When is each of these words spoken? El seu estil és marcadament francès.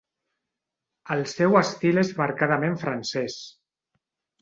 El 1.17 1.21
seu 1.35 1.59
estil 1.61 2.03
és 2.07 2.17
marcadament 2.25 2.83
francès. 2.89 3.41